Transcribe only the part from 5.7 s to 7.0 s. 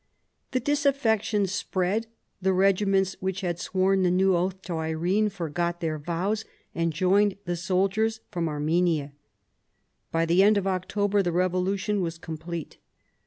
their vows and